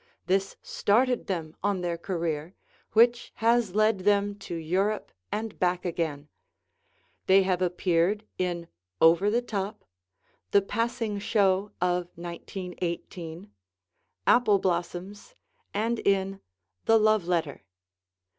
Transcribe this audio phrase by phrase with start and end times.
[0.25, 2.55] This started them on their career,
[2.93, 6.27] which has led them to Europe and back again.
[7.27, 8.67] They have appeared in
[8.99, 9.85] "Over the Top,"
[10.49, 13.51] "The Passing Show of 1918,"
[14.25, 15.35] "Apple Blossoms,"
[15.71, 16.41] and in
[16.85, 17.61] "The Love Letter."